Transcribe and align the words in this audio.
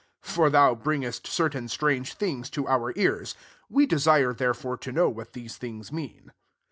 For 0.23 0.49
thou 0.49 0.73
bringest 0.73 1.27
certain 1.27 1.67
strange 1.67 2.15
things 2.15 2.49
to 2.57 2.67
our 2.67 2.91
ears: 2.95 3.35
we 3.69 3.85
desire 3.85 4.33
therefore 4.33 4.77
to 4.77 4.91
know 4.91 5.09
what 5.09 5.33
these 5.33 5.57
things 5.57 5.91
mean." 5.91 6.31